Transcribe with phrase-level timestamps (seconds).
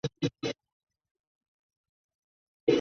[0.03, 0.55] 属邕州羁縻。